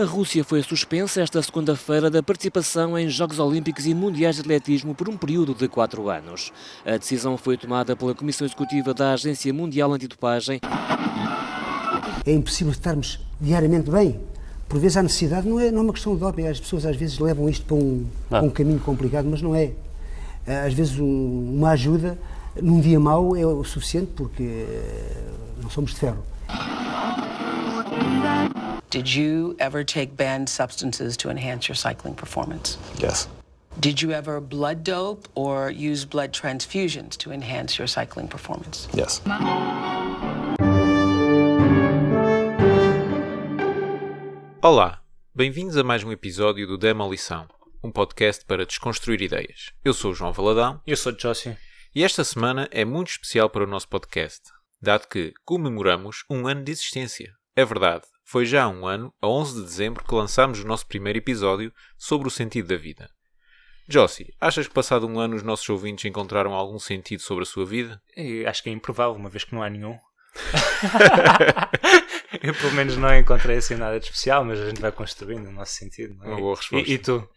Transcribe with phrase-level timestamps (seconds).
[0.00, 4.94] A Rússia foi suspensa esta segunda-feira da participação em Jogos Olímpicos e Mundiais de Atletismo
[4.94, 6.50] por um período de quatro anos.
[6.86, 10.58] A decisão foi tomada pela Comissão Executiva da Agência Mundial Antidopagem.
[12.24, 14.18] É impossível estarmos diariamente bem.
[14.66, 16.96] Por vezes há necessidade, não é, não é uma questão de doping, as pessoas às
[16.96, 19.72] vezes levam isto para um, para um caminho complicado, mas não é.
[20.66, 22.18] Às vezes um, uma ajuda
[22.56, 25.24] num dia mau é o suficiente porque eh,
[25.62, 26.24] não somos de ferro.
[28.90, 32.76] Did you ever take banned substances to enhance your cycling performance?
[32.98, 33.28] Yes.
[33.78, 38.88] Did you ever blood dope or use blood transfusions to enhance your cycling performance?
[38.92, 39.22] Yes.
[44.60, 45.00] Olá,
[45.32, 47.46] bem-vindos a mais um episódio do Demolição,
[47.84, 49.70] um podcast para desconstruir ideias.
[49.84, 50.80] Eu sou o João Valadão.
[50.84, 51.56] Eu sou o Josie.
[51.94, 54.40] E esta semana é muito especial para o nosso podcast,
[54.82, 57.32] dado que comemoramos um ano de existência.
[57.54, 60.86] É verdade, foi já há um ano, a 11 de dezembro, que lançámos o nosso
[60.86, 63.10] primeiro episódio sobre o sentido da vida.
[63.88, 67.66] Josie, achas que passado um ano os nossos ouvintes encontraram algum sentido sobre a sua
[67.66, 68.00] vida?
[68.16, 69.98] Eu acho que é improvável, uma vez que não há nenhum.
[72.40, 75.52] Eu pelo menos não encontrei assim nada de especial, mas a gente vai construindo o
[75.52, 76.14] nosso sentido.
[76.14, 76.28] Não é?
[76.28, 76.88] Uma boa resposta.
[76.88, 77.28] E, e tu?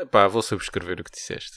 [0.00, 1.56] Uh, pá, vou subscrever o que disseste.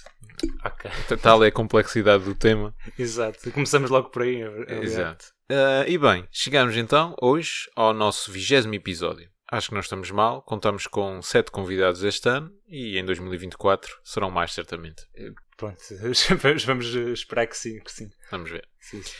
[0.63, 0.91] Ok.
[1.23, 2.75] Tal é a complexidade do tema.
[2.99, 3.52] Exato.
[3.52, 4.43] Começamos logo por aí.
[4.67, 5.35] é Exato.
[5.49, 9.29] Uh, e bem, chegamos então hoje ao nosso vigésimo episódio.
[9.49, 14.29] Acho que não estamos mal, contamos com sete convidados este ano e em 2024 serão
[14.29, 15.07] mais certamente.
[15.55, 15.77] Pronto,
[16.65, 18.09] vamos esperar que sim, que sim.
[18.29, 18.67] Vamos ver.
[18.77, 19.15] Sim, sim.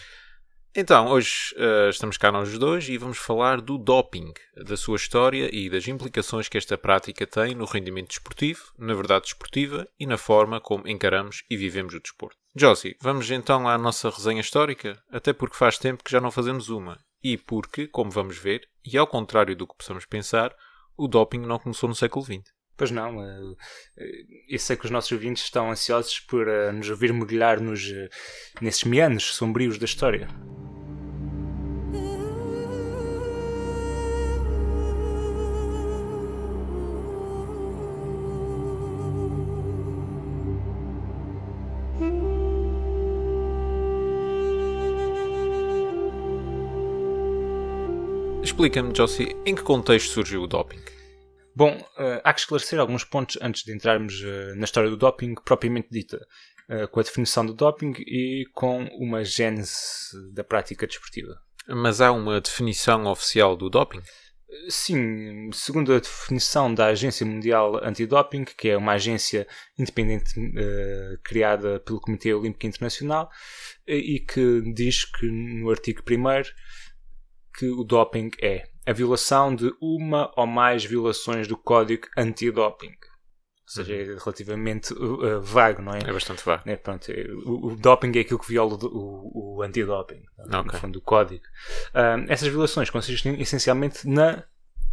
[0.80, 5.50] Então, hoje uh, estamos cá nós dois e vamos falar do doping, da sua história
[5.52, 10.20] e das implicações que esta prática tem no rendimento desportivo, na verdade desportiva e na
[10.20, 12.38] forma como encaramos e vivemos o desporto.
[12.56, 16.70] Josie, vamos então à nossa resenha histórica, até porque faz tempo que já não fazemos
[16.70, 20.56] uma e porque, como vamos ver, e ao contrário do que possamos pensar,
[20.96, 22.44] o doping não começou no século XX.
[22.78, 23.18] Pois não,
[24.48, 27.92] eu sei que os nossos ouvintes estão ansiosos por nos ouvir mergulhar nos,
[28.62, 30.28] nesses meandros sombrios da história.
[48.58, 50.80] Explica-me, Josie, em que contexto surgiu o doping?
[51.56, 55.36] Bom, uh, há que esclarecer alguns pontos antes de entrarmos uh, na história do doping
[55.46, 56.18] propriamente dita,
[56.68, 59.76] uh, com a definição do doping e com uma gênese
[60.34, 61.40] da prática desportiva.
[61.68, 64.02] Mas há uma definição oficial do doping?
[64.70, 69.46] Sim, segundo a definição da Agência Mundial Antidoping, que é uma agência
[69.78, 70.34] independente
[71.24, 73.30] criada pelo Comitê Olímpico Internacional
[73.86, 76.44] e que diz que no artigo 1
[77.58, 82.96] que o doping é a violação de uma ou mais violações do código antidoping.
[83.68, 86.00] Ou seja, é relativamente uh, vago, não é?
[86.00, 86.64] É bastante vago.
[86.66, 90.62] É, pronto, é, o, o, doping é aquilo que viola o, o, o antidoping, okay.
[90.64, 91.44] no fundo, o código.
[91.90, 94.46] Uh, essas violações consistem essencialmente na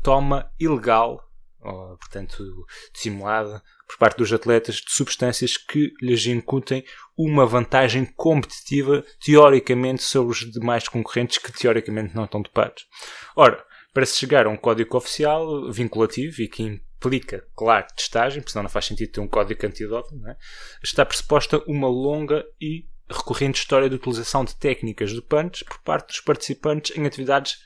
[0.02, 1.22] toma ilegal,
[1.64, 2.44] ou, portanto,
[2.92, 6.84] dissimulada, por parte dos atletas de substâncias que lhes incutem
[7.16, 12.86] uma vantagem competitiva, teoricamente, sobre os demais concorrentes que teoricamente não estão dopados.
[13.36, 18.52] Ora, para se chegar a um código oficial vinculativo e que implica, claro, testagem, porque
[18.52, 20.36] senão não faz sentido ter um código antidoping, é?
[20.82, 26.20] está pressuposta uma longa e recorrente história de utilização de técnicas dopantes por parte dos
[26.20, 27.58] participantes em atividades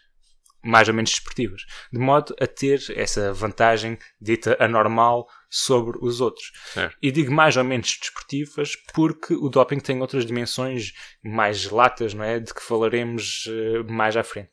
[0.68, 6.52] mais ou menos desportivas, de modo a ter essa vantagem dita anormal sobre os outros.
[7.00, 10.92] E digo mais ou menos desportivas porque o doping tem outras dimensões
[11.24, 12.38] mais latas, não é?
[12.38, 14.50] De que falaremos uh, mais à frente.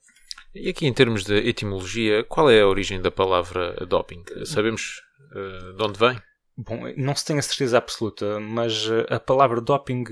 [0.54, 4.24] E aqui em termos de etimologia, qual é a origem da palavra doping?
[4.46, 6.22] Sabemos uh, de onde vem?
[6.58, 10.06] Bom, não se tem a certeza absoluta, mas a palavra doping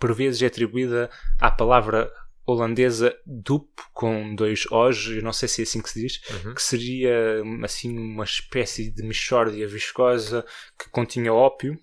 [0.00, 1.08] por vezes é atribuída
[1.40, 2.12] à palavra
[2.46, 6.54] holandesa DUP com dois O's, eu não sei se é assim que se diz, uhum.
[6.54, 10.44] que seria assim uma espécie de mexórdia viscosa
[10.78, 11.78] que continha ópio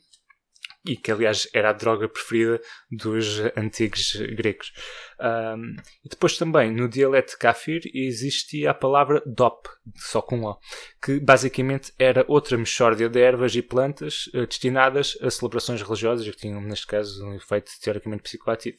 [0.85, 2.59] e que aliás era a droga preferida
[2.91, 4.73] dos antigos gregos.
[5.19, 10.57] Um, e depois também no dialeto kafir existia a palavra dop, só com O,
[11.03, 16.37] que basicamente era outra mexórdia de ervas e plantas uh, destinadas a celebrações religiosas que
[16.37, 18.77] tinham neste caso um efeito teoricamente psicoativo.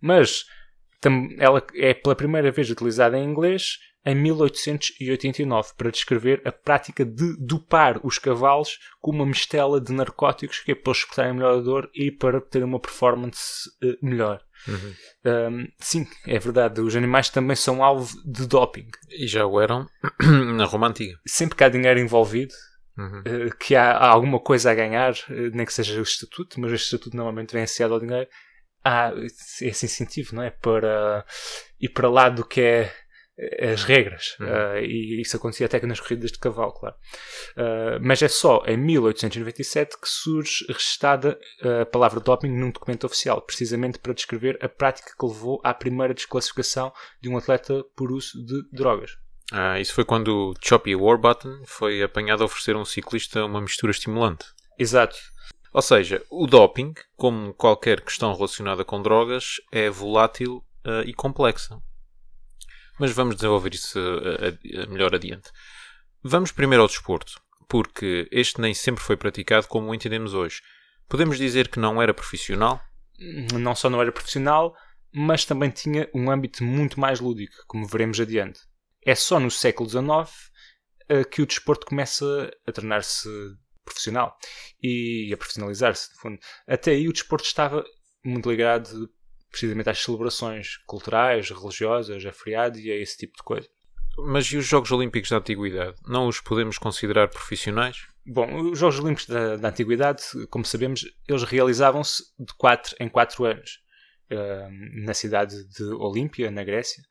[0.00, 0.44] Mas
[1.38, 7.36] ela é pela primeira vez utilizada em inglês em 1889 para descrever a prática de
[7.38, 11.60] dopar os cavalos com uma mistela de narcóticos que é para eles suportarem melhor a
[11.60, 14.42] dor e para terem uma performance uh, melhor.
[14.66, 14.94] Uhum.
[15.24, 18.88] Um, sim, é verdade, os animais também são alvo de doping.
[19.10, 19.86] E já o eram
[20.56, 21.18] na Roma Antiga.
[21.26, 22.54] Sempre que há dinheiro envolvido,
[22.98, 23.20] uhum.
[23.20, 26.72] uh, que há, há, alguma coisa a ganhar, uh, nem que seja o estatuto, mas
[26.72, 28.28] o estatuto normalmente vem associado ao dinheiro,
[28.84, 29.12] há
[29.60, 30.50] esse incentivo, não é?
[30.50, 31.24] Para
[31.80, 32.92] ir para lá do que é
[33.72, 34.36] as regras.
[34.38, 34.46] Uhum.
[34.46, 36.94] Uh, e isso acontecia até que nas corridas de cavalo, claro.
[37.56, 41.38] Uh, mas é só em 1897 que surge registada
[41.82, 46.14] a palavra doping num documento oficial, precisamente para descrever a prática que levou à primeira
[46.14, 49.16] desclassificação de um atleta por uso de drogas.
[49.50, 53.90] Ah, isso foi quando Choppy Warburton foi apanhado a oferecer a um ciclista uma mistura
[53.90, 54.46] estimulante.
[54.78, 55.16] Exato.
[55.72, 61.80] Ou seja, o doping, como qualquer questão relacionada com drogas, é volátil uh, e complexa
[62.98, 65.50] mas vamos desenvolver isso a, a melhor adiante.
[66.22, 70.62] Vamos primeiro ao desporto, porque este nem sempre foi praticado como o entendemos hoje.
[71.08, 72.80] Podemos dizer que não era profissional?
[73.58, 74.74] Não só não era profissional,
[75.12, 78.60] mas também tinha um âmbito muito mais lúdico, como veremos adiante.
[79.04, 83.28] É só no século XIX uh, que o desporto começa a tornar-se
[83.84, 84.36] profissional
[84.82, 86.08] e a profissionalizar-se,
[86.66, 87.84] Até aí o desporto estava
[88.24, 89.10] muito ligado
[89.50, 93.68] precisamente às celebrações culturais, religiosas, a feriados e a esse tipo de coisa.
[94.18, 95.96] Mas e os Jogos Olímpicos da Antiguidade?
[96.06, 98.08] Não os podemos considerar profissionais?
[98.26, 103.44] Bom, os Jogos Olímpicos da, da Antiguidade, como sabemos, eles realizavam-se de 4 em 4
[103.44, 103.80] anos
[104.30, 107.02] uh, na cidade de Olímpia, na Grécia.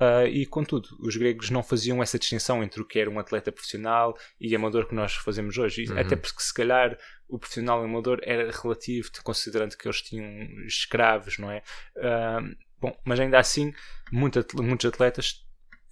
[0.00, 3.50] Uh, e contudo, os gregos não faziam essa distinção entre o que era um atleta
[3.50, 5.90] profissional e amador que nós fazemos hoje.
[5.90, 5.98] Uhum.
[5.98, 10.26] Até porque, se calhar, o profissional e o amador era relativo, considerando que eles tinham
[10.66, 11.62] escravos, não é?
[11.96, 13.72] Uh, bom, mas ainda assim,
[14.12, 15.46] muito, muitos atletas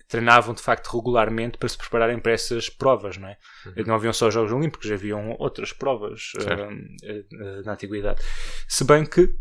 [0.07, 3.39] treinavam de facto regularmente para se prepararem para essas provas, não é?
[3.65, 3.85] Uhum.
[3.87, 8.23] Não haviam só os Jogos Olímpicos, haviam outras provas uh, na antiguidade.
[8.69, 9.35] Se bem que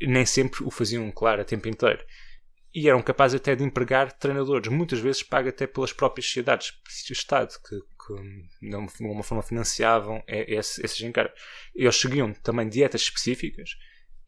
[0.00, 2.04] nem sempre o faziam, claro, a tempo inteiro
[2.72, 6.70] e eram capazes até de empregar treinadores, muitas vezes pago até pelas próprias sociedades,
[7.08, 11.38] o Estado, que, que de alguma forma financiavam esse, esses encargos.
[11.74, 13.70] Eles seguiam também dietas específicas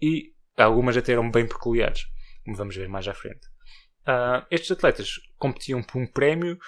[0.01, 2.07] e algumas até eram bem peculiares,
[2.45, 3.47] como vamos ver mais à frente.
[4.03, 6.59] Uh, estes atletas competiam por um prémio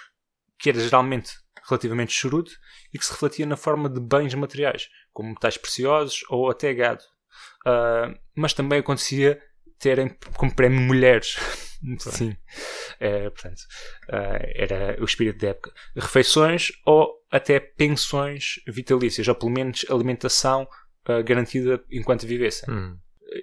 [0.58, 1.32] que era geralmente
[1.68, 2.50] relativamente chorudo
[2.92, 7.02] e que se refletia na forma de bens materiais, como metais preciosos ou até gado.
[7.66, 9.42] Uh, mas também acontecia
[9.84, 11.36] terem como prémio mulheres.
[12.00, 12.34] Sim.
[12.98, 13.60] É, portanto,
[14.08, 15.72] uh, era o espírito da época.
[15.94, 20.62] Refeições ou até pensões vitalícias, ou pelo menos alimentação
[21.06, 22.72] uh, garantida enquanto vivessem.
[22.72, 22.96] Hum.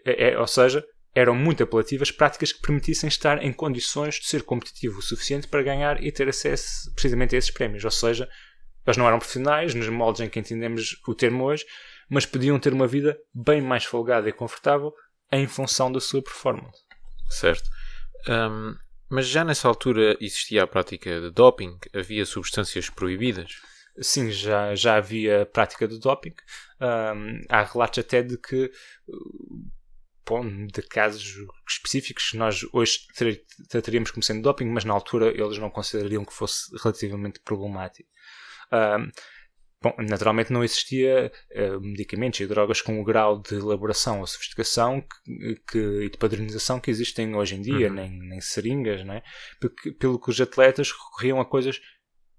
[0.04, 0.84] É, é, ou seja,
[1.14, 5.62] eram muito apelativas práticas que permitissem estar em condições de ser competitivo o suficiente para
[5.62, 7.86] ganhar e ter acesso precisamente a esses prémios.
[7.86, 8.28] Ou seja,
[8.88, 11.64] eles não eram profissionais, nos moldes em que entendemos o termo hoje,
[12.10, 14.92] mas podiam ter uma vida bem mais folgada e confortável
[15.32, 16.82] em função da sua performance.
[17.30, 17.70] Certo.
[18.28, 18.76] Um,
[19.10, 21.78] mas já nessa altura existia a prática de doping?
[21.94, 23.62] Havia substâncias proibidas?
[24.00, 26.34] Sim, já, já havia prática de doping.
[26.80, 28.72] Um, há relatos até de que,
[30.26, 31.36] bom, de casos
[31.68, 33.00] específicos que nós hoje
[33.70, 38.10] trataríamos como sendo doping, mas na altura eles não considerariam que fosse relativamente problemático.
[38.72, 39.12] Um,
[39.84, 45.02] Bom, naturalmente não existia uh, medicamentos e drogas com o grau de elaboração ou sofisticação
[45.02, 47.96] que, que, e de padronização que existem hoje em dia, uhum.
[47.96, 49.24] nem, nem seringas, não é?
[49.60, 51.82] Porque, pelo que os atletas recorriam a coisas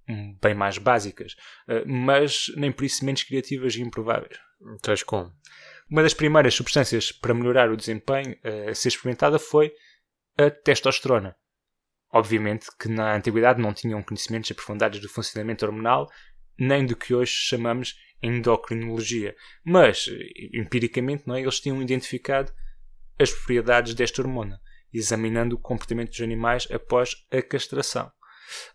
[0.09, 1.33] hum, bem mais básicas,
[1.69, 4.39] uh, mas nem por isso menos criativas e improváveis.
[4.81, 5.33] Tais como?
[5.91, 9.73] Uma das primeiras substâncias para melhorar o desempenho uh, a ser experimentada foi
[10.39, 11.35] a testosterona.
[12.15, 16.09] Obviamente que na antiguidade não tinham conhecimentos aprofundados do funcionamento hormonal,
[16.59, 19.35] nem do que hoje chamamos endocrinologia.
[19.65, 20.07] Mas,
[20.53, 21.41] empiricamente, não é?
[21.41, 22.53] eles tinham identificado
[23.19, 24.61] as propriedades desta hormona,
[24.93, 28.11] examinando o comportamento dos animais após a castração.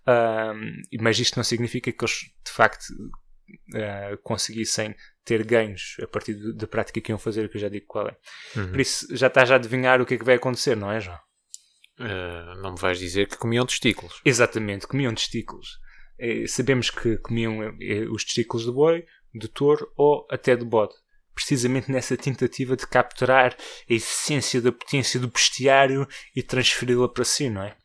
[0.07, 6.35] Um, mas isto não significa que eles, de facto, uh, conseguissem ter ganhos a partir
[6.53, 8.17] da prática que iam fazer, que eu já digo qual é.
[8.55, 8.71] Uhum.
[8.71, 11.19] Por isso, já estás a adivinhar o que é que vai acontecer, não é, João?
[11.99, 14.21] Uh, não me vais dizer que comiam testículos.
[14.23, 15.79] Exatamente, comiam testículos.
[16.19, 20.93] Eh, sabemos que comiam eh, os testículos de boi, de touro ou até de bode.
[21.33, 23.55] Precisamente nessa tentativa de capturar
[23.89, 27.75] a essência da potência do bestiário e transferi-la para si, não é?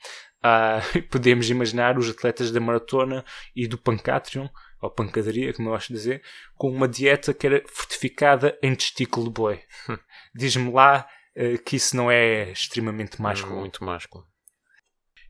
[0.42, 3.24] Ah, podemos imaginar os atletas da maratona
[3.54, 4.48] e do pancatrion,
[4.80, 6.22] ou pancadaria, como eu gosto de dizer,
[6.56, 9.60] com uma dieta que era fortificada em testículo de boi.
[10.34, 13.60] Diz-me lá uh, que isso não é extremamente másculo.
[13.60, 14.26] Muito másculo.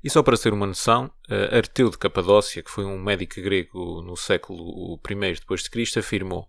[0.04, 1.10] E só para ter uma noção,
[1.52, 6.48] Arteu de Capadócia, que foi um médico grego no século I Cristo, afirmou: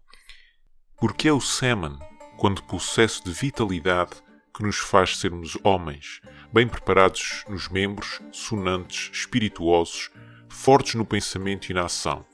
[0.97, 1.97] Porque é o sêmen,
[2.37, 4.11] quando possesso de vitalidade,
[4.55, 6.19] que nos faz sermos homens,
[6.51, 10.09] bem preparados nos membros, sonantes, espirituosos,
[10.49, 12.25] fortes no pensamento e na ação.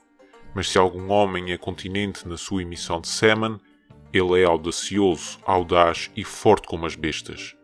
[0.54, 3.58] Mas se algum homem é continente na sua emissão de sêmen,
[4.12, 7.54] ele é audacioso, audaz e forte como as bestas.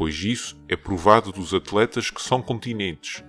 [0.00, 3.22] Pois isso é provado dos atletas que são continentes.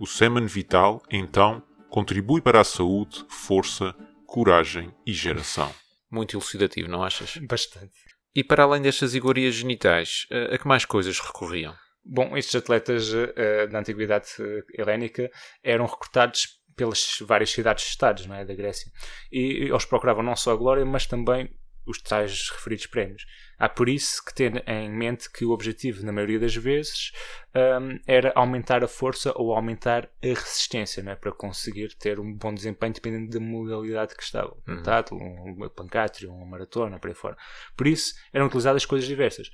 [0.00, 3.94] O sêmen vital, então, contribui para a saúde, força,
[4.26, 5.70] coragem e geração.
[6.10, 7.36] Muito elucidativo, não achas?
[7.46, 7.92] Bastante.
[8.34, 11.74] E para além destas iguarias genitais, a que mais coisas recorriam?
[12.02, 14.28] Bom, estes atletas uh, da antiguidade
[14.72, 15.30] helénica
[15.62, 18.90] eram recrutados pelas várias cidades-estados é, da Grécia.
[19.30, 21.54] E eles procuravam não só a glória, mas também
[21.86, 23.26] os tais referidos prémios.
[23.58, 27.12] Há por isso que ter em mente que o objetivo, na maioria das vezes,
[27.54, 32.52] um, era aumentar a força ou aumentar a resistência, né, para conseguir ter um bom
[32.52, 34.56] desempenho dependendo da modalidade que estava.
[34.66, 35.64] Um uhum.
[35.64, 37.36] um pancátrio, uma maratona, por aí fora.
[37.76, 39.50] Por isso, eram utilizadas coisas diversas.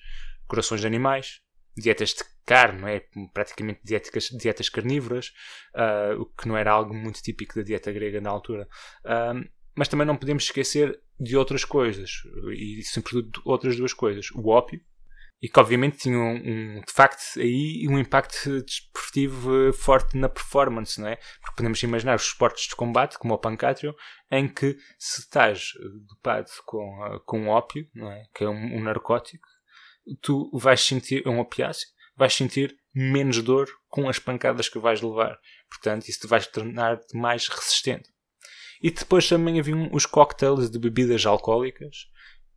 [0.47, 1.41] Corações de animais,
[1.77, 3.05] dietas de carne, não é?
[3.33, 5.33] praticamente dietas, dietas carnívoras,
[5.75, 8.67] uh, o que não era algo muito típico da dieta grega na altura.
[9.05, 12.23] Uh, mas também não podemos esquecer de outras coisas,
[12.57, 14.31] e sobretudo outras duas coisas.
[14.35, 14.81] O ópio,
[15.43, 21.01] e que obviamente tinha um, um, de facto aí um impacto desportivo forte na performance,
[21.01, 21.17] não é?
[21.41, 23.95] Porque podemos imaginar os esportes de combate, como o pancátrio,
[24.31, 25.73] em que se estás
[26.09, 28.25] dopado com, com ópio, não é?
[28.35, 29.47] Que é um, um narcótico,
[30.21, 35.01] tu vais sentir, é um opiáceo, vais sentir menos dor com as pancadas que vais
[35.01, 35.39] levar.
[35.71, 38.11] Portanto, isso te vai tornar mais resistente.
[38.83, 42.09] E depois também haviam os cocktails de bebidas alcoólicas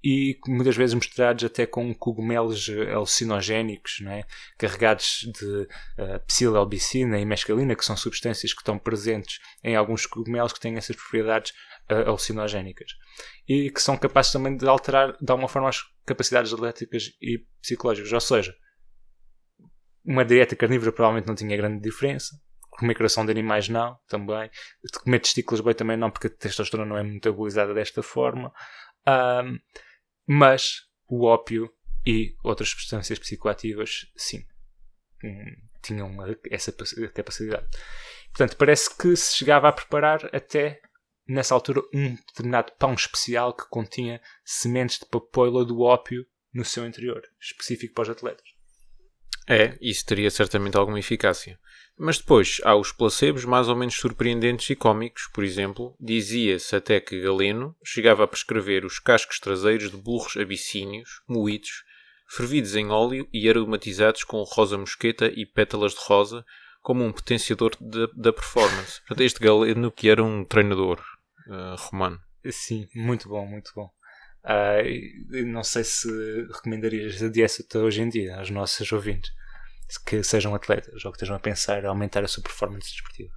[0.04, 4.26] e muitas vezes misturados até com cogumelos alucinogénicos, é?
[4.58, 10.52] carregados de uh, psilelbicina e mescalina, que são substâncias que estão presentes em alguns cogumelos
[10.52, 11.52] que têm essas propriedades
[11.90, 12.92] uh, alucinogénicas
[13.48, 18.12] e que são capazes também de alterar de alguma forma as capacidades elétricas e psicológicas.
[18.12, 18.54] Ou seja,
[20.04, 22.36] uma dieta carnívora provavelmente não tinha grande diferença,
[22.78, 24.50] comer coração de animais não, também.
[24.84, 28.54] De comer testículos bem também não, porque a testosterona não é metabolizada desta forma.
[29.08, 29.60] Um,
[30.26, 31.72] mas o ópio
[32.06, 34.46] e outras substâncias psicoativas, sim,
[35.24, 36.12] hum, tinham
[36.50, 36.74] essa
[37.14, 37.68] capacidade.
[38.30, 40.82] Portanto, parece que se chegava a preparar até
[41.28, 46.86] nessa altura um determinado pão especial que continha sementes de papoila do ópio no seu
[46.86, 48.53] interior, específico para os atletas.
[49.48, 51.60] É, isso teria certamente alguma eficácia.
[51.98, 55.30] Mas depois há os placebos mais ou menos surpreendentes e cómicos.
[55.34, 61.22] Por exemplo, dizia-se até que Galeno chegava a prescrever os cascos traseiros de burros abissínios,
[61.28, 61.84] moídos,
[62.28, 66.44] fervidos em óleo e aromatizados com rosa mosqueta e pétalas de rosa,
[66.82, 67.72] como um potenciador
[68.16, 69.00] da performance.
[69.02, 71.00] Portanto, este Galeno que era um treinador
[71.48, 72.20] uh, romano.
[72.50, 73.90] Sim, muito bom, muito bom.
[74.44, 76.08] Uh, não sei se
[76.52, 79.32] recomendarias a dieta hoje em dia aos nossos ouvintes
[80.06, 83.34] que sejam atletas ou que estejam a pensar a aumentar a sua performance desportiva.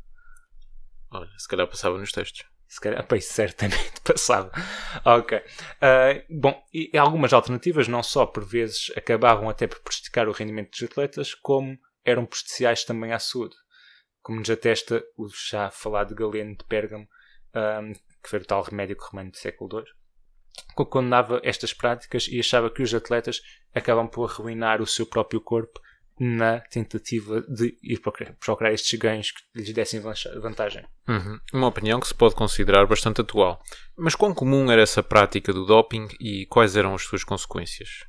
[1.10, 2.46] Olha, se calhar passava nos testes.
[2.68, 4.50] Se calhar, pois, certamente passava.
[5.04, 5.38] Ok.
[5.38, 10.70] Uh, bom, e algumas alternativas não só por vezes acabavam até por prejudicar o rendimento
[10.70, 13.54] dos atletas, como eram prejudiciais também à saúde.
[14.22, 17.06] Como nos atesta o já falado Galeno de Pérgamo,
[17.54, 19.84] um, que foi o tal remédio romano do século II,
[20.74, 23.40] condenava estas práticas e achava que os atletas
[23.74, 25.80] acabam por arruinar o seu próprio corpo
[26.18, 28.00] na tentativa de ir
[28.40, 30.84] procurar estes ganhos que lhes dessem vantagem.
[31.06, 31.38] Uhum.
[31.52, 33.62] Uma opinião que se pode considerar bastante atual.
[33.96, 38.04] Mas quão comum era essa prática do doping e quais eram as suas consequências?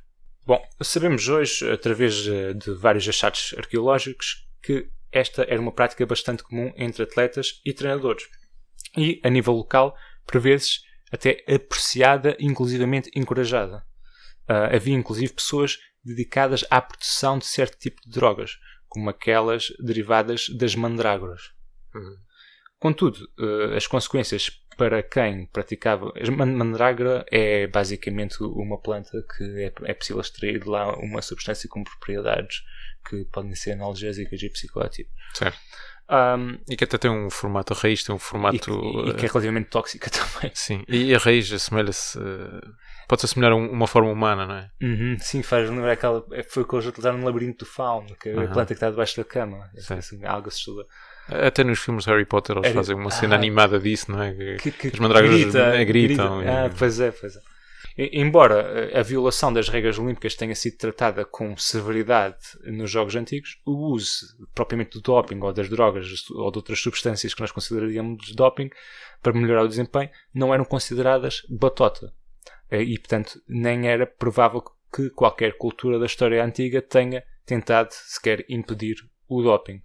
[0.46, 6.72] Bom, sabemos hoje, através de vários achados arqueológicos, que esta era uma prática bastante comum
[6.76, 8.24] entre atletas e treinadores.
[8.96, 9.94] E, a nível local,
[10.26, 10.80] por vezes,
[11.12, 13.84] até apreciada e inclusivamente encorajada.
[14.48, 20.48] Uh, havia inclusive pessoas dedicadas à produção de certo tipo de drogas, como aquelas derivadas
[20.48, 21.52] das mandrágoras.
[21.94, 22.16] Uhum.
[22.78, 26.12] Contudo, uh, as consequências para quem praticava.
[26.16, 31.68] A mandrágora é basicamente uma planta que é, é possível extrair de lá uma substância
[31.68, 32.62] com propriedades
[33.08, 35.12] que podem ser analgésicas e psicoativas.
[35.34, 35.58] Certo.
[36.10, 38.70] Um, e que até tem um formato, a raiz tem um formato.
[38.70, 40.50] E, e, e que é relativamente tóxica também.
[40.54, 42.18] Sim, e a raiz assemelha-se.
[42.18, 42.60] Uh,
[43.06, 44.70] Pode-se assemelhar a uma forma humana, não é?
[44.82, 46.24] Uhum, sim, faz lembrar aquela.
[46.32, 48.72] É, foi o que eles utilizaram no Labirinto do Fauno, que é a planta que
[48.74, 49.70] está debaixo da cama.
[49.74, 50.86] É assim, algo assustador.
[51.26, 54.56] Até nos filmes de Harry Potter eles fazem uma cena ah, animada disso, não é?
[54.58, 56.38] Que, que, as mandrágoras grita, gritam.
[56.38, 56.64] grita.
[56.66, 57.40] Ah, pois é, pois é.
[57.98, 63.60] Embora eh, a violação das regras olímpicas tenha sido tratada com severidade nos Jogos Antigos,
[63.66, 68.32] o uso propriamente do doping ou das drogas ou de outras substâncias que nós consideraríamos
[68.34, 68.70] doping
[69.20, 72.14] para melhorar o desempenho não eram consideradas batota.
[72.70, 77.90] Eh, e, portanto, nem era provável que que qualquer cultura da história antiga tenha tentado
[77.92, 78.96] sequer impedir
[79.28, 79.82] o doping.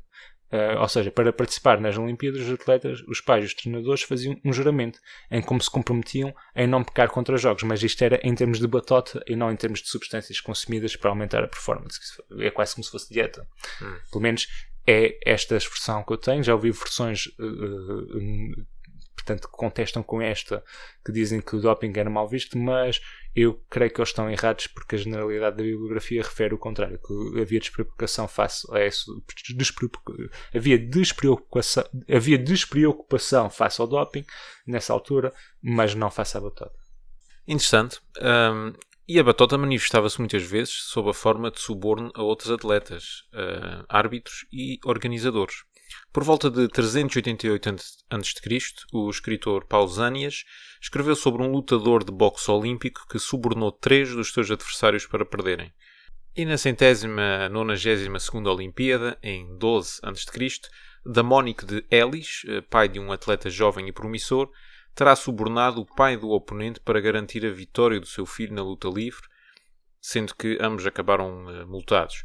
[0.53, 4.39] Uh, ou seja, para participar nas Olimpíadas, os atletas, os pais e os treinadores faziam
[4.45, 4.99] um juramento
[5.31, 8.67] em como se comprometiam em não pecar contra jogos, mas isto era em termos de
[8.67, 11.99] batota e não em termos de substâncias consumidas para aumentar a performance.
[12.37, 13.47] É quase como se fosse dieta.
[13.81, 13.95] Hum.
[14.11, 14.47] Pelo menos
[14.85, 16.43] é esta a expressão que eu tenho.
[16.43, 18.63] Já ouvi versões uh,
[19.23, 20.63] portanto, contestam com esta,
[21.03, 23.01] que dizem que o doping era mal visto, mas
[23.35, 27.41] eu creio que eles estão errados porque a generalidade da bibliografia refere o contrário, que
[27.41, 29.23] havia despreocupação face a isso,
[30.53, 34.25] havia despreocupação, havia despreocupação face ao doping
[34.67, 36.77] nessa altura, mas não face à batota.
[37.47, 37.99] Interessante.
[38.21, 38.73] Um,
[39.07, 43.83] e a batota manifestava-se muitas vezes sob a forma de suborno a outros atletas, uh,
[43.89, 45.55] árbitros e organizadores.
[46.11, 47.69] Por volta de 388
[48.09, 48.59] a.C.,
[48.91, 50.43] o escritor Pausanias
[50.81, 55.73] escreveu sobre um lutador de boxe olímpico que subornou três dos seus adversários para perderem.
[56.35, 60.59] E na centésima nonagésima segunda Olimpíada, em 12 a.C.,
[61.05, 64.49] Damónico de Elis, eh, pai de um atleta jovem e promissor,
[64.95, 68.87] terá subornado o pai do oponente para garantir a vitória do seu filho na luta
[68.87, 69.27] livre,
[69.99, 72.23] sendo que ambos acabaram eh, multados.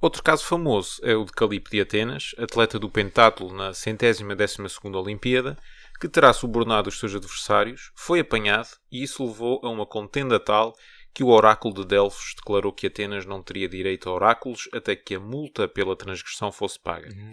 [0.00, 4.68] Outro caso famoso é o de Calipe de Atenas, atleta do pentátulo na centésima décima
[4.68, 5.56] segunda Olimpíada,
[5.98, 10.74] que terá subornado os seus adversários, foi apanhado e isso levou a uma contenda tal
[11.14, 15.14] que o oráculo de Delfos declarou que Atenas não teria direito a oráculos até que
[15.14, 17.08] a multa pela transgressão fosse paga.
[17.08, 17.32] Uhum.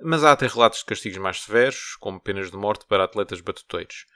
[0.00, 4.06] Mas há até relatos de castigos mais severos, como penas de morte para atletas batuteiros.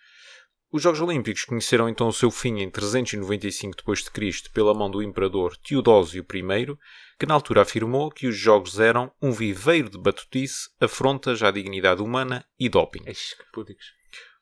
[0.70, 4.48] Os Jogos Olímpicos conheceram então o seu fim em 395 d.C.
[4.54, 6.78] pela mão do imperador Teodósio I,
[7.22, 12.02] que na altura afirmou que os Jogos eram um viveiro de batutice, afrontas à dignidade
[12.02, 13.04] humana e doping.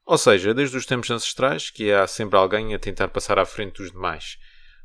[0.06, 3.82] Ou seja, desde os tempos ancestrais que há sempre alguém a tentar passar à frente
[3.82, 4.38] dos demais.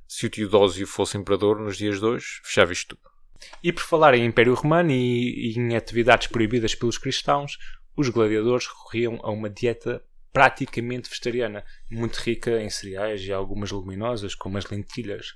[0.05, 3.09] Se o Teodósio fosse imperador nos dias de hoje, fechava isto tudo.
[3.63, 7.57] E por falar em Império Romano e, e em atividades proibidas pelos cristãos,
[7.95, 14.35] os gladiadores recorriam a uma dieta praticamente vegetariana, muito rica em cereais e algumas leguminosas,
[14.35, 15.27] como as lentilhas.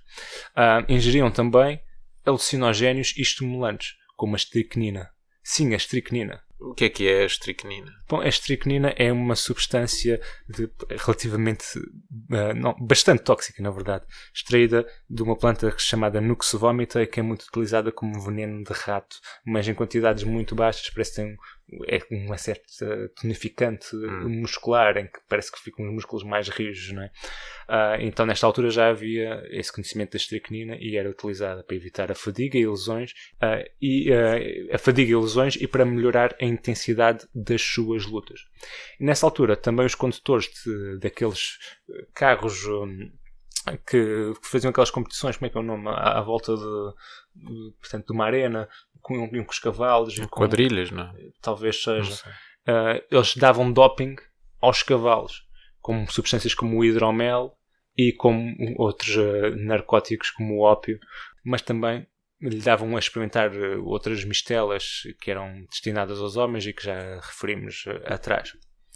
[0.57, 1.81] Uh, ingeriam também
[2.29, 5.09] alucinogénios e estimulantes, como a estricnina.
[5.43, 6.41] Sim, a estricnina.
[6.59, 7.89] O que é que é a estricnina?
[8.09, 14.85] Bom, a estricnina é uma substância de, relativamente uh, não, bastante tóxica, na verdade, extraída
[15.09, 19.15] de uma planta chamada Nux vomita, que é muito utilizada como veneno de rato,
[19.45, 21.37] mas em quantidades muito baixas, parece ter um,
[21.87, 24.29] é uma certa tonificante hum.
[24.41, 27.11] muscular em que parece que ficam os músculos mais rijos, não é?
[27.67, 32.11] Uh, então, nesta altura já havia esse conhecimento da estricnina e era utilizada para evitar
[32.11, 36.45] a fadiga e lesões, uh, e, uh, a fadiga e lesões e para melhorar a
[36.45, 38.41] intensidade das suas lutas.
[38.99, 41.57] E nessa altura, também os condutores de, daqueles
[42.13, 43.11] carros um,
[43.85, 45.87] que, que, faziam aquelas competições, como é que é o nome?
[45.89, 46.93] À, à volta de,
[47.35, 48.67] de, portanto, de uma arena,
[49.01, 50.17] com, com os cavalos.
[50.17, 51.13] Com, Quadrilhas, não é?
[51.41, 52.13] Talvez seja.
[52.67, 54.15] Uh, eles davam doping
[54.61, 55.43] aos cavalos,
[55.81, 57.55] como substâncias como o hidromel
[57.97, 60.99] e como outros uh, narcóticos como o ópio,
[61.43, 62.05] mas também
[62.41, 67.15] lhe davam a experimentar uh, outras mistelas que eram destinadas aos homens e que já
[67.15, 68.53] referimos atrás.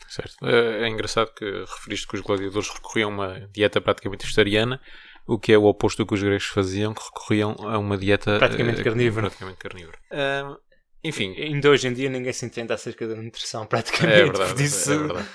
[0.08, 0.46] Certo.
[0.46, 4.80] É, é engraçado que referiste que os gladiadores recorriam a uma dieta praticamente vegetariana
[5.26, 8.38] o que é o oposto do que os gregos faziam, que recorriam a uma dieta
[8.38, 9.28] praticamente uh, carnívora.
[9.28, 10.00] Praticamente carnívora.
[10.12, 10.58] Uh,
[11.04, 11.34] enfim.
[11.38, 14.20] Ainda hoje em dia ninguém se entende acerca da nutrição, praticamente.
[14.20, 14.56] É verdade.
[14.56, 14.92] Disso...
[14.92, 15.30] É verdade.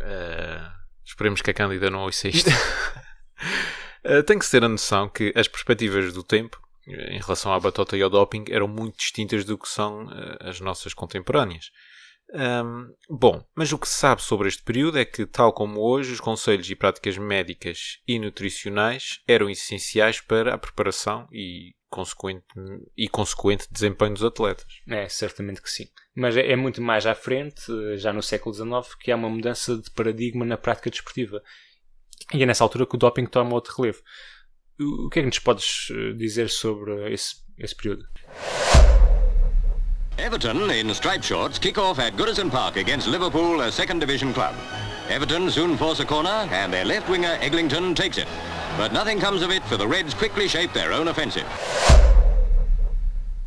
[0.00, 0.70] Uh,
[1.04, 2.50] esperemos que a Cândida não ouça isto.
[4.04, 7.96] uh, tem que ser a noção que as perspectivas do tempo em relação à batota
[7.96, 10.08] e ao doping eram muito distintas do que são
[10.40, 11.70] as nossas contemporâneas.
[12.32, 16.12] Um, bom, mas o que se sabe sobre este período é que, tal como hoje,
[16.12, 22.44] os conselhos e práticas médicas e nutricionais eram essenciais para a preparação e consequente,
[22.96, 24.66] e consequente desempenho dos atletas.
[24.88, 25.88] É, certamente que sim.
[26.14, 27.62] Mas é, é muito mais à frente,
[27.96, 31.42] já no século XIX, que há uma mudança de paradigma na prática desportiva.
[32.32, 34.02] E é nessa altura que o doping toma outro relevo.
[34.78, 38.04] O que é que nos podes eh, dizer sobre esse, esse período?
[40.20, 44.54] Everton, in striped shorts, kick off at Goodison Park against Liverpool, a second division club.
[45.08, 48.28] Everton soon force a corner, and their left winger, Eglinton, takes it.
[48.76, 51.46] But nothing comes of it, for the Reds quickly shape their own offensive.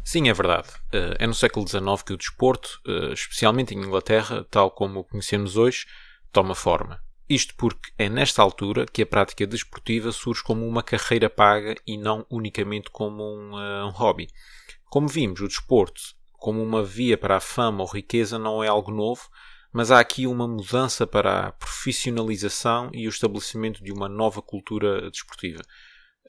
[0.04, 0.68] Sim, é verdade.
[0.92, 5.04] Eh, é no século XIX que o desporto, eh, especialmente em Inglaterra, tal como o
[5.04, 5.86] conhecemos hoje,
[6.32, 7.00] toma forma.
[7.30, 11.98] Isto porque é nesta altura que a prática desportiva surge como uma carreira paga e
[11.98, 14.28] não unicamente como um, uh, um hobby.
[14.90, 16.02] Como vimos, o desporto
[16.44, 19.30] como uma via para a fama ou riqueza não é algo novo,
[19.72, 25.10] mas há aqui uma mudança para a profissionalização e o estabelecimento de uma nova cultura
[25.10, 25.62] desportiva.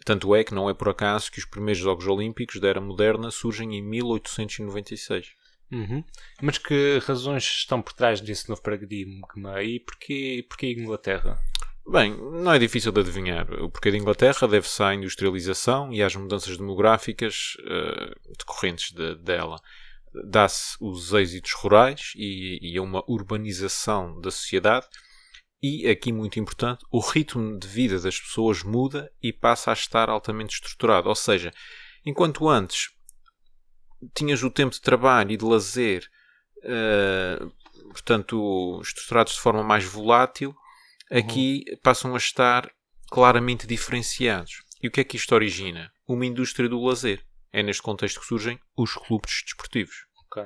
[0.04, 3.32] Tanto é que não é por acaso que os primeiros Jogos Olímpicos da Era Moderna
[3.32, 5.32] surgem em 1896.
[5.72, 6.04] Uhum.
[6.40, 11.40] Mas que razões estão por trás desse novo paradigma e porquê, porquê Inglaterra?
[11.84, 13.52] Bem, não é difícil de adivinhar.
[13.60, 19.60] O porquê da Inglaterra deve-se à industrialização e às mudanças demográficas uh, decorrentes de, dela.
[20.24, 24.86] Dá-se os êxitos rurais e, e a uma urbanização da sociedade.
[25.62, 30.10] E, aqui muito importante, o ritmo de vida das pessoas muda e passa a estar
[30.10, 31.08] altamente estruturado.
[31.08, 31.50] Ou seja,
[32.04, 32.90] enquanto antes
[34.14, 36.06] tinhas o tempo de trabalho e de lazer,
[36.58, 37.50] uh,
[37.88, 40.54] portanto, estruturados de forma mais volátil,
[41.10, 41.78] aqui uhum.
[41.82, 42.70] passam a estar
[43.08, 44.62] claramente diferenciados.
[44.82, 45.90] E o que é que isto origina?
[46.06, 47.24] Uma indústria do lazer.
[47.54, 49.94] É neste contexto que surgem os clubes desportivos.
[50.26, 50.42] Ok.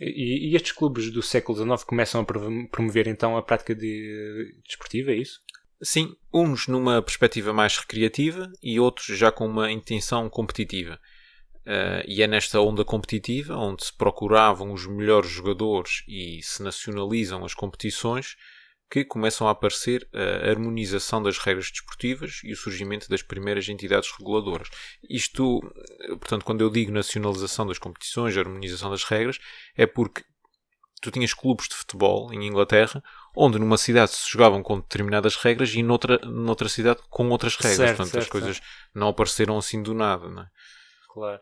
[0.00, 2.24] E, e estes clubes do século XIX começam a
[2.70, 5.42] promover então a prática de, desportiva, é isso?
[5.82, 10.98] Sim, uns numa perspectiva mais recreativa e outros já com uma intenção competitiva.
[11.66, 17.44] Uh, e é nesta onda competitiva, onde se procuravam os melhores jogadores e se nacionalizam
[17.44, 18.36] as competições,
[18.90, 24.10] que começam a aparecer a harmonização das regras desportivas e o surgimento das primeiras entidades
[24.16, 24.68] reguladoras.
[25.08, 25.60] Isto,
[26.20, 29.38] portanto, quando eu digo nacionalização das competições, harmonização das regras,
[29.76, 30.24] é porque
[31.00, 33.02] tu tinhas clubes de futebol em Inglaterra,
[33.34, 37.76] onde numa cidade se jogavam com determinadas regras e noutra, noutra cidade com outras regras.
[37.76, 38.68] Certo, portanto, certo, as coisas certo.
[38.94, 40.28] não apareceram assim do nada.
[40.28, 40.46] Não é?
[41.12, 41.40] Claro.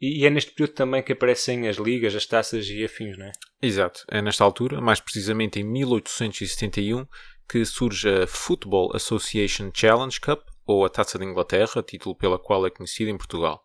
[0.00, 3.32] E, é neste período também que aparecem as ligas, as taças e afins, não é?
[3.60, 4.04] Exato.
[4.08, 7.06] É nesta altura, mais precisamente em 1871,
[7.48, 12.64] que surge a Football Association Challenge Cup, ou a Taça de Inglaterra, título pela qual
[12.66, 13.60] é conhecida em Portugal.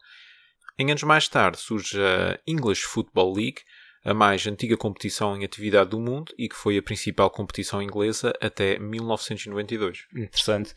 [0.78, 3.62] Em anos mais tarde surge a English Football League,
[4.04, 8.34] a mais antiga competição em atividade do mundo e que foi a principal competição inglesa
[8.42, 10.06] até 1992.
[10.16, 10.76] Interessante.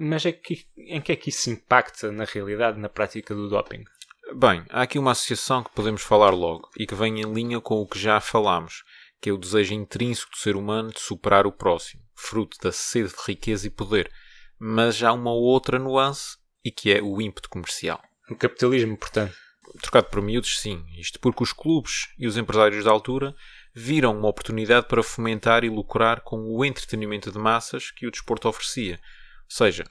[0.00, 3.84] Mas é que, em que é que isso impacta na realidade, na prática do doping?
[4.32, 7.80] Bem, há aqui uma associação que podemos falar logo e que vem em linha com
[7.80, 8.82] o que já falámos,
[9.20, 13.10] que é o desejo intrínseco do ser humano de superar o próximo, fruto da sede
[13.10, 14.10] de riqueza e poder.
[14.58, 18.00] Mas há uma outra nuance e que é o ímpeto comercial.
[18.30, 19.34] O capitalismo, portanto.
[19.80, 20.84] Trocado por miúdos, sim.
[20.98, 23.34] Isto porque os clubes e os empresários da altura
[23.74, 28.48] viram uma oportunidade para fomentar e lucrar com o entretenimento de massas que o desporto
[28.48, 28.94] oferecia.
[28.94, 29.84] Ou seja,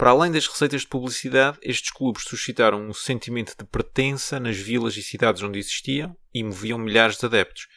[0.00, 4.96] para além das receitas de publicidade, estes clubes suscitaram um sentimento de pertença nas vilas
[4.96, 7.68] e cidades onde existiam e moviam milhares de adeptos.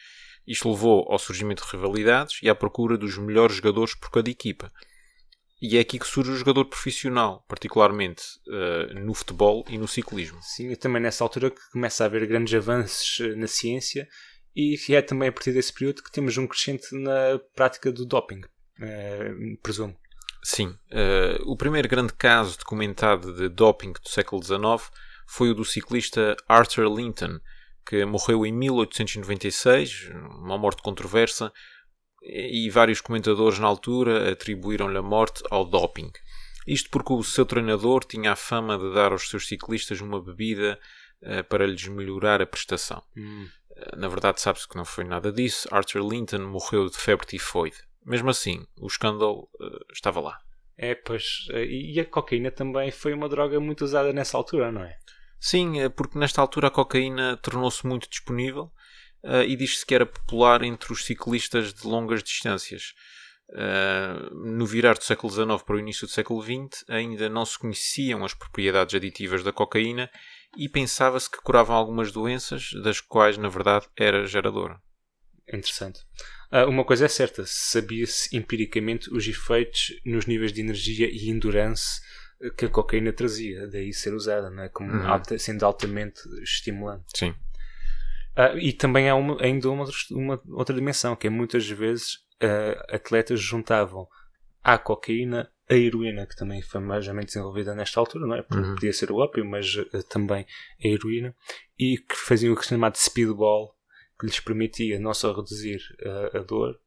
[0.46, 4.72] Isto levou ao surgimento de rivalidades e à procura dos melhores jogadores por cada equipa.
[5.60, 10.38] E é aqui que surge o jogador profissional, particularmente uh, no futebol e no ciclismo.
[10.40, 14.08] Sim, e também nessa altura que começa a haver grandes avanços eh, na ciência
[14.56, 18.40] e é também a partir desse período que temos um crescente na prática do doping,
[18.40, 19.94] uh, presumo.
[20.44, 20.76] Sim.
[20.92, 24.90] Uh, o primeiro grande caso documentado de doping do século XIX
[25.26, 27.40] foi o do ciclista Arthur Linton,
[27.86, 30.10] que morreu em 1896,
[30.42, 31.50] uma morte controversa,
[32.22, 36.10] e vários comentadores na altura atribuíram-lhe a morte ao doping.
[36.66, 40.78] Isto porque o seu treinador tinha a fama de dar aos seus ciclistas uma bebida
[41.22, 43.02] uh, para lhes melhorar a prestação.
[43.16, 43.48] Hum.
[43.70, 45.66] Uh, na verdade, sabe-se que não foi nada disso.
[45.70, 47.78] Arthur Linton morreu de febre tifoide.
[48.04, 50.38] Mesmo assim, o escândalo uh, estava lá.
[50.76, 51.46] É, pois.
[51.50, 54.96] Eh, e a cocaína também foi uma droga muito usada nessa altura, não é?
[55.38, 58.72] Sim, é porque nesta altura a cocaína tornou-se muito disponível
[59.22, 62.94] uh, e diz-se que era popular entre os ciclistas de longas distâncias.
[63.50, 67.58] Uh, no virar do século XIX para o início do século XX, ainda não se
[67.58, 70.10] conheciam as propriedades aditivas da cocaína
[70.56, 74.80] e pensava-se que curavam algumas doenças, das quais, na verdade, era geradora.
[75.46, 76.00] Interessante.
[76.54, 82.00] Uh, uma coisa é certa, sabia-se empiricamente os efeitos nos níveis de energia e endurance
[82.56, 84.68] que a cocaína trazia, daí ser usada né?
[84.68, 85.06] Como uhum.
[85.06, 87.06] alta, sendo altamente estimulante.
[87.16, 87.30] Sim.
[88.36, 92.94] Uh, e também há uma, ainda uma, uma, outra dimensão, que é muitas vezes uh,
[92.94, 94.06] atletas juntavam
[94.62, 98.44] à cocaína a heroína, que também foi majormente desenvolvida nesta altura, não é?
[98.52, 98.74] Uhum.
[98.74, 100.46] Podia ser o ópio, mas uh, também
[100.84, 101.34] a heroína,
[101.78, 103.74] e que faziam o que se chamava de speedball,
[104.18, 105.80] que lhes permitia não só reduzir
[106.32, 106.78] a, a dor,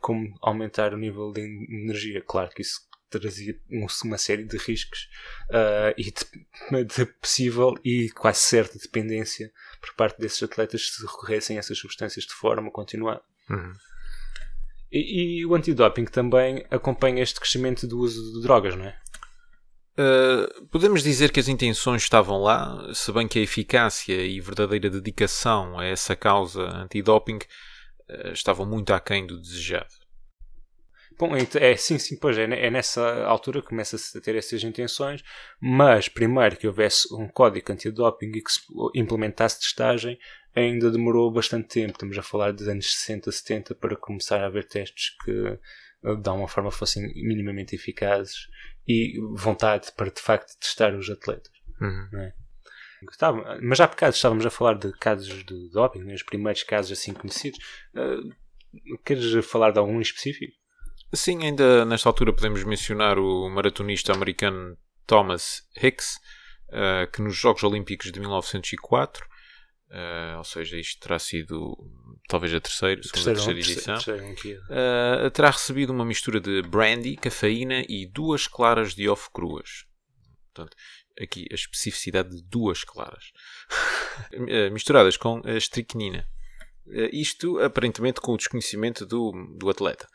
[0.00, 2.22] como aumentar o nível de energia.
[2.26, 3.58] Claro que isso trazia
[4.02, 5.08] uma série de riscos
[5.50, 11.56] uh, e de, de, possível e quase certa dependência por parte desses atletas se recorressem
[11.56, 13.22] a essas substâncias de forma continuada.
[13.48, 13.72] Uhum.
[14.90, 18.98] E, e, o antidoping também acompanha este crescimento do uso de drogas, não é?
[19.96, 24.90] Uh, podemos dizer que as intenções estavam lá, se bem que a eficácia e verdadeira
[24.90, 29.94] dedicação a essa causa antidoping uh, estavam muito aquém do desejado.
[31.16, 35.22] Bom, é sim, sim, pois é, é nessa altura que começa-se a ter essas intenções,
[35.60, 38.60] mas primeiro que houvesse um código antidoping e que se
[38.96, 40.18] implementasse testagem
[40.56, 41.92] ainda demorou bastante tempo.
[41.92, 45.56] Estamos a falar dos anos 60, 70 para começar a haver testes que
[46.04, 48.48] de alguma forma fossem minimamente eficazes
[48.86, 51.52] e vontade para de facto testar os atletas.
[51.80, 52.20] Uhum.
[52.20, 52.32] É?
[53.62, 56.14] mas por casos estávamos a falar de casos de doping, né?
[56.14, 57.58] os primeiros casos assim conhecidos.
[57.94, 60.52] Uh, queres falar de algum específico?
[61.12, 66.18] Sim, ainda nesta altura podemos mencionar o maratonista americano Thomas Hicks,
[66.70, 69.26] uh, que nos Jogos Olímpicos de 1904,
[69.94, 71.76] uh, ou seja, isto terá sido
[72.28, 73.60] talvez a terceira, segunda, terceira,
[73.94, 79.30] terceira edição, uh, terá recebido uma mistura de brandy, cafeína e duas claras de ovo
[79.32, 79.86] cruas.
[80.52, 80.76] Portanto,
[81.20, 83.32] aqui a especificidade de duas claras,
[84.72, 86.28] misturadas com a estricnina.
[87.12, 90.06] isto aparentemente com o desconhecimento do, do atleta.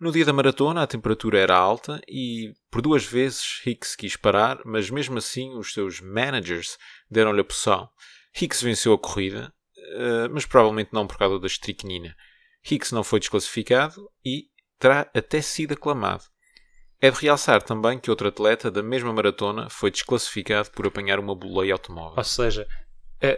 [0.00, 4.58] No dia da maratona a temperatura era alta e por duas vezes Hicks quis parar,
[4.64, 6.78] mas mesmo assim os seus managers
[7.10, 7.86] deram-lhe a poção.
[8.34, 12.14] Hicks venceu a corrida, eh, mas provavelmente não por causa da estricnina.
[12.68, 16.24] Hicks não foi desclassificado e terá até sido aclamado.
[17.00, 21.34] É de realçar também que outro atleta da mesma maratona foi desclassificado por apanhar uma
[21.34, 22.18] boleia automóvel.
[22.18, 22.68] Ou seja,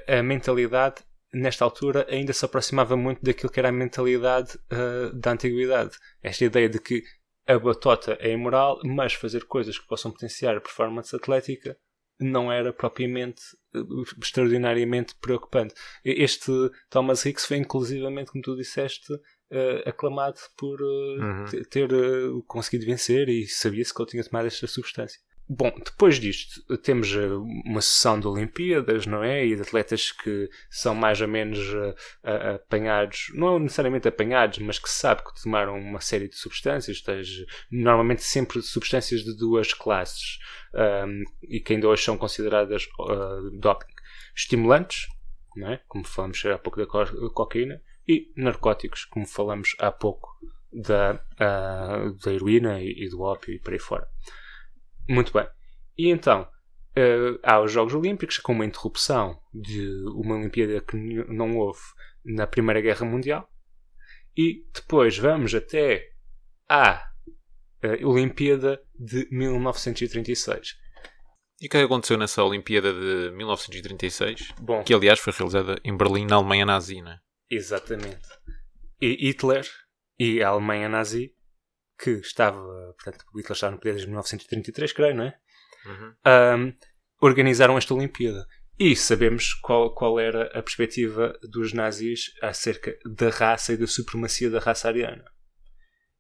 [0.08, 1.02] a, a mentalidade
[1.32, 5.96] nesta altura ainda se aproximava muito daquilo que era a mentalidade uh, da antiguidade.
[6.22, 7.02] Esta ideia de que
[7.46, 11.76] a batota é imoral, mas fazer coisas que possam potenciar a performance atlética
[12.22, 13.42] não era propriamente
[13.74, 15.74] uh, extraordinariamente preocupante.
[16.04, 16.50] Este
[16.90, 21.44] Thomas Hicks foi inclusivamente, como tu disseste, uh, aclamado por uhum.
[21.70, 21.88] ter
[22.46, 25.20] conseguido vencer e sabia-se que ele tinha tomado esta substância.
[25.54, 27.28] Bom, depois disto, temos eh,
[27.66, 29.44] uma sessão de Olimpíadas, não é?
[29.44, 31.94] E de atletas que são mais ou menos uh,
[32.54, 37.04] apanhados, não necessariamente apanhados, mas que se sabe que tomaram uma série de substâncias,
[37.70, 40.38] normalmente sempre substâncias de duas classes,
[40.72, 43.92] um, e que ainda hoje são consideradas uh, doping.
[44.34, 45.06] Estimulantes,
[45.54, 45.82] não é?
[45.86, 50.30] como falamos há pouco da co cocaína, e narcóticos, como falamos há pouco
[50.72, 54.08] da, uh, da heroína e, e do ópio e por aí fora.
[55.08, 55.46] Muito bem.
[55.96, 61.56] E então, uh, há os Jogos Olímpicos com uma interrupção de uma Olimpíada que não
[61.56, 61.80] houve
[62.24, 63.48] na Primeira Guerra Mundial.
[64.36, 66.08] E depois vamos até
[66.68, 67.04] à
[67.84, 70.80] uh, Olimpíada de 1936.
[71.60, 74.52] E o que é aconteceu nessa Olimpíada de 1936?
[74.60, 77.20] Bom, que aliás foi realizada em Berlim, na Alemanha nazi, não é?
[77.48, 78.28] Exatamente.
[79.00, 79.64] E Hitler
[80.18, 81.32] e a Alemanha nazi
[82.02, 82.58] que estava,
[82.94, 85.38] portanto, o Hitler estava no poder desde 1933, creio, não é?
[85.86, 86.14] Uhum.
[86.26, 86.74] Um,
[87.20, 88.44] organizaram esta Olimpíada.
[88.76, 94.50] E sabemos qual, qual era a perspectiva dos nazis acerca da raça e da supremacia
[94.50, 95.24] da raça ariana.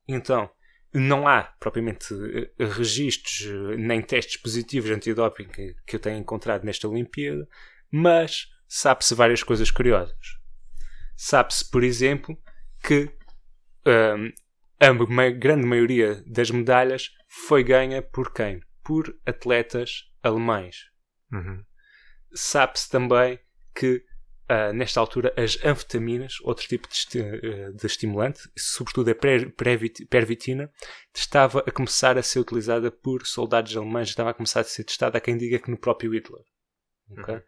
[0.06, 0.48] Então,
[0.94, 6.18] não há propriamente eh, registros eh, nem testes positivos de antidoping que, que eu tenha
[6.18, 7.48] encontrado nesta Olimpíada,
[7.90, 10.38] mas sabe-se várias coisas curiosas.
[11.16, 12.38] Sabe-se, por exemplo,
[12.84, 13.10] que
[13.86, 14.30] um,
[14.82, 18.60] a grande maioria das medalhas foi ganha por quem?
[18.82, 20.90] Por atletas alemães.
[21.32, 21.64] Uhum.
[22.34, 23.38] Sabe-se também
[23.74, 24.04] que
[24.50, 29.14] uh, nesta altura as anfetaminas, outro tipo de, esti uh, de estimulante, sobretudo a
[30.08, 30.70] pervitina,
[31.14, 35.16] estava a começar a ser utilizada por soldados alemães, estava a começar a ser testada
[35.16, 36.42] a quem diga que no próprio Hitler.
[37.18, 37.36] Okay?
[37.36, 37.42] Uhum.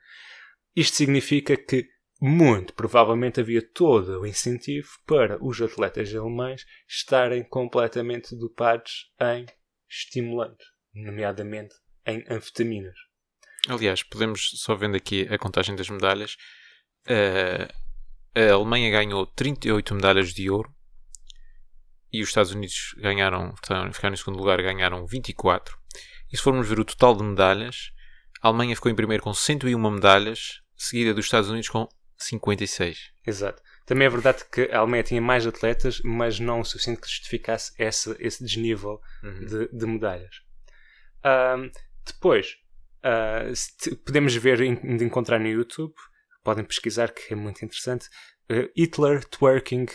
[0.76, 1.88] Isto significa que
[2.26, 9.44] muito provavelmente havia todo o incentivo para os atletas alemães estarem completamente dopados em
[9.86, 11.74] estimulantes, nomeadamente
[12.06, 12.94] em anfetaminas.
[13.68, 16.38] Aliás, podemos, só vendo aqui a contagem das medalhas,
[17.06, 17.70] uh,
[18.34, 20.74] a Alemanha ganhou 38 medalhas de ouro
[22.10, 23.54] e os Estados Unidos ganharam,
[23.92, 25.76] ficaram em segundo lugar, ganharam 24.
[26.32, 27.92] E se formos ver o total de medalhas,
[28.40, 33.12] a Alemanha ficou em primeiro com 101 medalhas, seguida dos Estados Unidos com 56.
[33.26, 33.62] Exato.
[33.86, 37.72] Também é verdade que a Alemanha tinha mais atletas, mas não o suficiente que justificasse
[37.78, 39.46] esse, esse desnível uhum.
[39.46, 40.36] de, de, medalhas.
[41.20, 41.70] Uh,
[42.04, 42.56] depois,
[43.04, 45.94] uh, podemos ver de encontrar no YouTube,
[46.42, 48.08] podem pesquisar que é muito interessante,
[48.50, 49.86] uh, Hitler twerking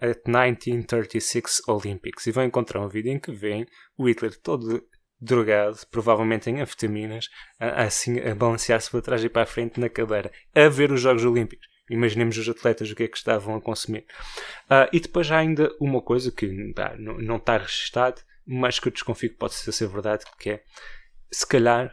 [0.00, 4.86] at 1936 Olympics e vão encontrar um vídeo em que vem o Hitler todo
[5.20, 7.28] drogado, provavelmente em anfetaminas,
[7.58, 11.24] assim a balancear-se para trás e para a frente na cadeira, a ver os Jogos
[11.24, 11.66] Olímpicos.
[11.90, 14.04] Imaginemos os atletas o que é que estavam a consumir.
[14.70, 16.46] Uh, e depois há ainda uma coisa que
[16.98, 20.62] não, não está registado, mas que eu desconfio que pode ser, verdade, que é,
[21.32, 21.90] se calhar,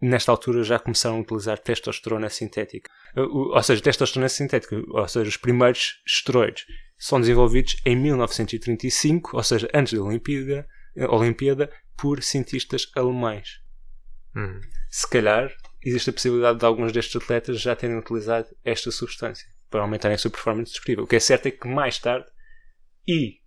[0.00, 2.90] nesta altura já começaram a utilizar testosterona sintética.
[3.16, 6.64] Uh, ou seja, testosterona sintética, ou seja, os primeiros esteroides
[6.98, 10.66] são desenvolvidos em 1935, ou seja, antes da Olimpíada,
[11.08, 13.60] Olimpíada por cientistas alemães.
[14.34, 14.60] Hum.
[14.90, 19.82] Se calhar existe a possibilidade de alguns destes atletas já terem utilizado esta substância para
[19.82, 21.02] aumentarem a sua performance desportiva.
[21.02, 22.26] O que é certo é que mais tarde,
[23.06, 23.40] e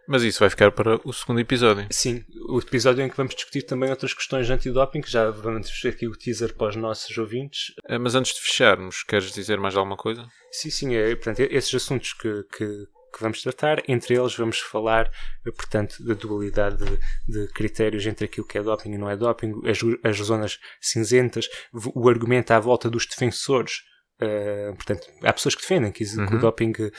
[0.10, 1.86] Mas isso vai ficar para o segundo episódio.
[1.92, 5.70] Sim, o episódio em que vamos discutir também outras questões de antidoping, que já vamos
[5.80, 7.76] ter aqui o teaser para os nossos ouvintes.
[7.88, 10.28] Eh, mas antes de fecharmos, queres dizer mais alguma coisa?
[10.52, 15.12] Sim, sim, é, portanto, esses assuntos que, que, que vamos tratar, entre eles vamos falar,
[15.46, 19.16] eh, portanto, da dualidade de, de, critérios entre aquilo que é doping e não é
[19.16, 23.84] doping, as, as zonas cinzentas, o argumento à volta dos defensores
[24.22, 26.26] Uh, portanto, há pessoas que defendem que, uhum.
[26.26, 26.40] que o uhum.
[26.42, 26.92] doping uh,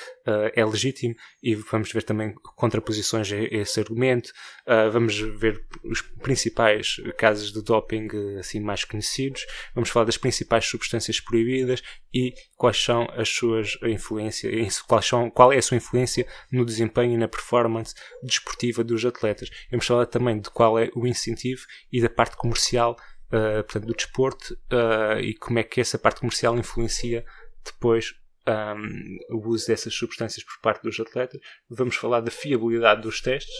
[0.54, 4.28] é legítimo e vamos ver também contraposições a, esse argumento.
[4.66, 9.44] Uh, vamos ver os principais casos de doping assim mais conhecidos.
[9.74, 15.52] Vamos falar das principais substâncias proibidas e quais são as suas influências, quais são, qual
[15.52, 19.50] é a sua influência no desempenho e na performance desportiva dos atletas.
[19.70, 22.96] Vamos falar também de qual é o incentivo e da parte comercial
[23.32, 27.24] uh, portanto, do desporto uh, e como é que essa parte comercial influencia
[27.64, 28.14] depois
[28.46, 31.40] um, ehm, o uso dessas substâncias por parte dos atletas.
[31.68, 33.54] Vamos falar da fiabilidade dos testes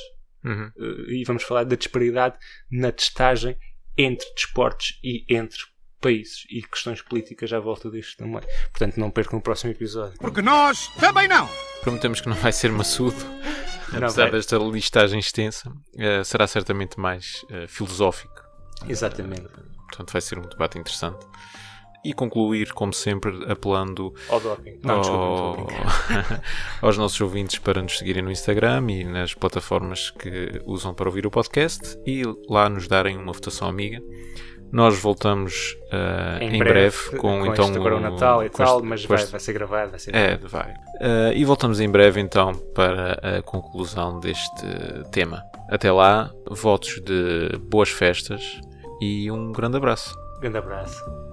[0.44, 0.70] uhum.
[0.76, 2.38] uh, e vamos falar da disparidade
[2.70, 3.56] na testagem
[3.96, 5.58] entre desportos e entre
[6.00, 8.40] países e questões políticas à volta disto também.
[8.70, 10.18] Portanto, não percam o próximo episódio.
[10.18, 11.48] Porque nós também não!
[11.82, 13.16] Prometemos que não vai ser maçudo,
[13.94, 18.29] apesar desta listagem extensa, uh, será certamente mais uh, filosófico
[18.88, 19.48] Exatamente.
[19.88, 21.26] Portanto, vai ser um debate interessante.
[22.02, 24.80] E concluir, como sempre, apelando ao doping.
[24.82, 25.68] Não, ao...
[26.80, 31.26] aos nossos ouvintes para nos seguirem no Instagram e nas plataformas que usam para ouvir
[31.26, 34.00] o podcast e lá nos darem uma votação amiga.
[34.72, 38.76] Nós voltamos uh, em, em, breve, breve com, com então agora o Natal e tal,
[38.76, 39.30] este, mas vai, este...
[39.32, 39.90] vai, ser gravado.
[39.90, 40.70] Vai ser é, vai.
[40.70, 44.64] Uh, e voltamos em breve então para a conclusão deste
[45.10, 45.42] tema.
[45.68, 48.60] Até lá, votos de boas festas
[49.00, 50.18] e um grande abraço.
[50.40, 51.29] Grande abraço.